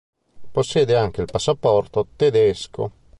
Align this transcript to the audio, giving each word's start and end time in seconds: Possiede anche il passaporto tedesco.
Possiede 0.51 0.95
anche 0.97 1.21
il 1.21 1.29
passaporto 1.31 2.07
tedesco. 2.15 2.91